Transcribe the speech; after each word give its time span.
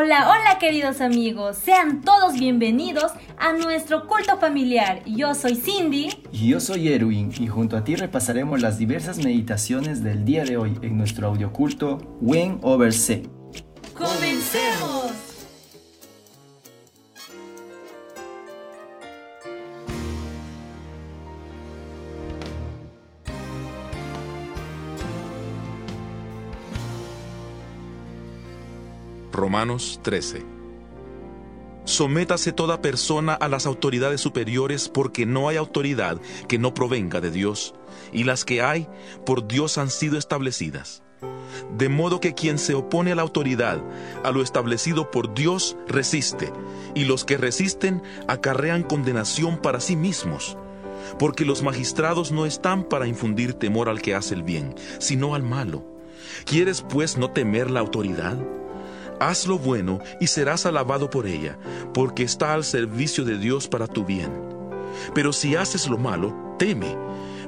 Hola, 0.00 0.28
hola 0.30 0.60
queridos 0.60 1.00
amigos, 1.00 1.56
sean 1.56 2.02
todos 2.02 2.34
bienvenidos 2.34 3.10
a 3.36 3.52
nuestro 3.52 4.06
culto 4.06 4.38
familiar. 4.38 5.02
Yo 5.04 5.34
soy 5.34 5.56
Cindy. 5.56 6.10
Y 6.30 6.50
yo 6.50 6.60
soy 6.60 6.92
Erwin 6.92 7.32
y 7.36 7.48
junto 7.48 7.76
a 7.76 7.82
ti 7.82 7.96
repasaremos 7.96 8.62
las 8.62 8.78
diversas 8.78 9.18
meditaciones 9.18 10.04
del 10.04 10.24
día 10.24 10.44
de 10.44 10.56
hoy 10.56 10.78
en 10.82 10.96
nuestro 10.96 11.26
audioculto 11.26 11.98
When 12.20 12.60
Over 12.62 12.92
C. 12.92 13.24
¡Comencemos! 13.92 15.27
Romanos 29.38 30.00
13. 30.02 30.44
Sométase 31.84 32.52
toda 32.52 32.82
persona 32.82 33.34
a 33.34 33.48
las 33.48 33.66
autoridades 33.66 34.20
superiores 34.20 34.88
porque 34.88 35.26
no 35.26 35.48
hay 35.48 35.56
autoridad 35.56 36.20
que 36.48 36.58
no 36.58 36.74
provenga 36.74 37.20
de 37.20 37.30
Dios, 37.30 37.72
y 38.12 38.24
las 38.24 38.44
que 38.44 38.62
hay 38.62 38.88
por 39.24 39.46
Dios 39.46 39.78
han 39.78 39.90
sido 39.90 40.18
establecidas. 40.18 41.04
De 41.76 41.88
modo 41.88 42.18
que 42.18 42.34
quien 42.34 42.58
se 42.58 42.74
opone 42.74 43.12
a 43.12 43.14
la 43.14 43.22
autoridad, 43.22 43.80
a 44.24 44.32
lo 44.32 44.42
establecido 44.42 45.10
por 45.12 45.32
Dios, 45.34 45.76
resiste, 45.86 46.52
y 46.96 47.04
los 47.04 47.24
que 47.24 47.36
resisten 47.36 48.02
acarrean 48.26 48.82
condenación 48.82 49.56
para 49.58 49.78
sí 49.78 49.94
mismos, 49.94 50.58
porque 51.18 51.44
los 51.44 51.62
magistrados 51.62 52.32
no 52.32 52.44
están 52.44 52.82
para 52.82 53.06
infundir 53.06 53.54
temor 53.54 53.88
al 53.88 54.02
que 54.02 54.16
hace 54.16 54.34
el 54.34 54.42
bien, 54.42 54.74
sino 54.98 55.36
al 55.36 55.44
malo. 55.44 55.84
¿Quieres 56.44 56.82
pues 56.82 57.16
no 57.16 57.30
temer 57.30 57.70
la 57.70 57.80
autoridad? 57.80 58.36
Haz 59.20 59.46
lo 59.46 59.58
bueno 59.58 59.98
y 60.20 60.28
serás 60.28 60.66
alabado 60.66 61.10
por 61.10 61.26
ella, 61.26 61.58
porque 61.92 62.22
está 62.22 62.54
al 62.54 62.64
servicio 62.64 63.24
de 63.24 63.38
Dios 63.38 63.68
para 63.68 63.86
tu 63.86 64.04
bien. 64.04 64.30
Pero 65.14 65.32
si 65.32 65.56
haces 65.56 65.88
lo 65.88 65.98
malo, 65.98 66.56
teme, 66.58 66.96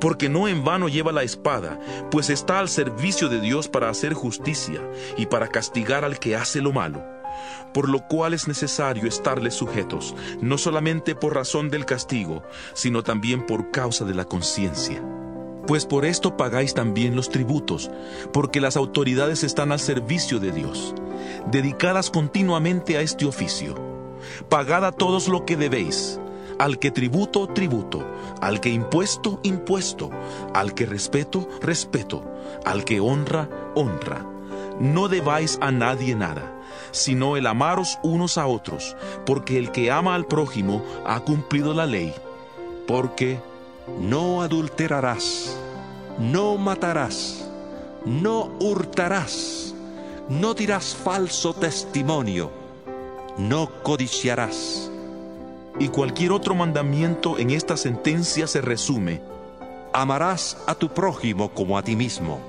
porque 0.00 0.28
no 0.28 0.48
en 0.48 0.64
vano 0.64 0.88
lleva 0.88 1.12
la 1.12 1.22
espada, 1.22 1.80
pues 2.10 2.30
está 2.30 2.58
al 2.58 2.68
servicio 2.68 3.28
de 3.28 3.40
Dios 3.40 3.68
para 3.68 3.88
hacer 3.88 4.14
justicia 4.14 4.80
y 5.16 5.26
para 5.26 5.48
castigar 5.48 6.04
al 6.04 6.18
que 6.18 6.36
hace 6.36 6.60
lo 6.60 6.72
malo. 6.72 7.04
Por 7.74 7.88
lo 7.88 8.06
cual 8.06 8.32
es 8.32 8.48
necesario 8.48 9.06
estarles 9.06 9.54
sujetos, 9.54 10.14
no 10.40 10.58
solamente 10.58 11.14
por 11.14 11.34
razón 11.34 11.68
del 11.68 11.84
castigo, 11.84 12.42
sino 12.74 13.02
también 13.02 13.44
por 13.44 13.70
causa 13.70 14.04
de 14.04 14.14
la 14.14 14.24
conciencia. 14.24 15.02
Pues 15.66 15.84
por 15.84 16.04
esto 16.04 16.36
pagáis 16.36 16.74
también 16.74 17.16
los 17.16 17.28
tributos, 17.28 17.90
porque 18.32 18.60
las 18.60 18.76
autoridades 18.76 19.42
están 19.42 19.72
al 19.72 19.80
servicio 19.80 20.38
de 20.38 20.52
Dios, 20.52 20.94
dedicadas 21.50 22.10
continuamente 22.10 22.96
a 22.96 23.00
este 23.00 23.26
oficio. 23.26 23.74
Pagad 24.48 24.84
a 24.84 24.92
todos 24.92 25.28
lo 25.28 25.44
que 25.44 25.56
debéis, 25.56 26.20
al 26.58 26.78
que 26.78 26.90
tributo, 26.90 27.48
tributo, 27.48 28.06
al 28.40 28.60
que 28.60 28.70
impuesto, 28.70 29.40
impuesto, 29.42 30.10
al 30.54 30.72
que 30.74 30.86
respeto, 30.86 31.48
respeto, 31.60 32.22
al 32.64 32.84
que 32.84 33.00
honra, 33.00 33.48
honra. 33.74 34.24
No 34.78 35.08
debáis 35.08 35.58
a 35.60 35.70
nadie 35.72 36.14
nada, 36.14 36.60
sino 36.92 37.36
el 37.36 37.46
amaros 37.46 37.98
unos 38.02 38.38
a 38.38 38.46
otros, 38.46 38.96
porque 39.24 39.58
el 39.58 39.72
que 39.72 39.90
ama 39.90 40.14
al 40.14 40.26
prójimo 40.26 40.84
ha 41.04 41.20
cumplido 41.20 41.74
la 41.74 41.86
ley. 41.86 42.14
Porque 42.86 43.40
no 44.00 44.42
adulterarás, 44.42 45.56
no 46.18 46.56
matarás, 46.56 47.48
no 48.04 48.50
hurtarás, 48.60 49.74
no 50.28 50.54
dirás 50.54 50.94
falso 50.94 51.54
testimonio, 51.54 52.50
no 53.38 53.70
codiciarás. 53.82 54.90
Y 55.78 55.88
cualquier 55.88 56.32
otro 56.32 56.54
mandamiento 56.54 57.38
en 57.38 57.50
esta 57.50 57.76
sentencia 57.76 58.46
se 58.46 58.60
resume. 58.60 59.20
Amarás 59.92 60.56
a 60.66 60.74
tu 60.74 60.88
prójimo 60.88 61.50
como 61.50 61.76
a 61.76 61.82
ti 61.82 61.96
mismo. 61.96 62.40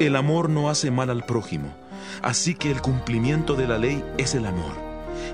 El 0.00 0.16
amor 0.16 0.50
no 0.50 0.68
hace 0.68 0.90
mal 0.90 1.08
al 1.08 1.24
prójimo, 1.24 1.68
así 2.22 2.54
que 2.54 2.70
el 2.70 2.82
cumplimiento 2.82 3.54
de 3.54 3.66
la 3.66 3.78
ley 3.78 4.04
es 4.18 4.34
el 4.34 4.46
amor. 4.46 4.85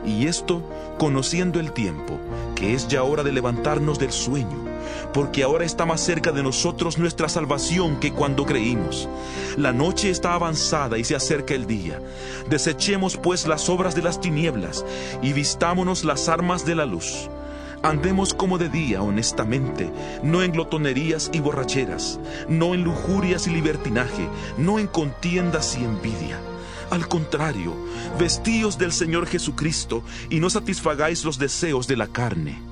Y 0.05 0.27
esto 0.27 0.63
conociendo 0.99 1.61
el 1.61 1.73
tiempo, 1.73 2.19
que 2.55 2.75
es 2.75 2.89
ya 2.89 3.03
hora 3.03 3.23
de 3.23 3.33
levantarnos 3.33 3.99
del 3.99 4.13
sueño, 4.13 4.65
porque 5.13 5.43
ahora 5.43 5.65
está 5.65 5.87
más 5.87 6.01
cerca 6.01 6.33
de 6.33 6.43
nosotros 6.43 6.99
nuestra 6.99 7.29
salvación 7.29 7.97
que 7.97 8.13
cuando 8.13 8.45
creímos. 8.45 9.09
La 9.57 9.73
noche 9.73 10.11
está 10.11 10.35
avanzada 10.35 10.99
y 10.99 11.05
se 11.05 11.15
acerca 11.15 11.55
el 11.55 11.67
día. 11.67 12.01
Desechemos 12.49 13.17
pues 13.17 13.47
las 13.47 13.69
obras 13.69 13.95
de 13.95 14.03
las 14.03 14.21
tinieblas 14.21 14.85
y 15.23 15.33
vistámonos 15.33 16.05
las 16.05 16.29
armas 16.29 16.65
de 16.65 16.75
la 16.75 16.87
luz. 16.87 17.29
Andemos 17.83 18.33
como 18.33 18.59
de 18.59 18.69
día, 18.69 19.03
honestamente, 19.03 19.91
no 20.23 20.43
en 20.43 20.53
glotonerías 20.53 21.31
y 21.33 21.41
borracheras, 21.41 22.21
no 22.49 22.75
en 22.75 22.85
lujurias 22.85 23.49
y 23.49 23.51
libertinaje, 23.51 24.29
no 24.57 24.79
en 24.79 24.87
contiendas 24.87 25.77
y 25.77 25.85
envidia 25.85 26.39
al 26.93 27.09
contrario, 27.09 27.75
vestíos 28.19 28.77
del 28.77 28.93
Señor 28.93 29.27
Jesucristo 29.27 30.05
y 30.29 30.41
no 30.41 30.51
satisfagáis 30.51 31.25
los 31.25 31.39
deseos 31.39 31.87
de 31.87 31.97
la 31.97 32.07
carne 32.07 32.72